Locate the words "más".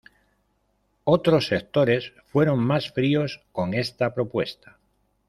2.57-2.91